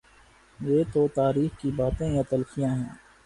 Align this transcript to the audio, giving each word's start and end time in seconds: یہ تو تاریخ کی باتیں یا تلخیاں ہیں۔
یہ 0.59 0.83
تو 0.93 1.07
تاریخ 1.15 1.59
کی 1.61 1.71
باتیں 1.75 2.09
یا 2.15 2.21
تلخیاں 2.29 2.75
ہیں۔ 2.75 2.89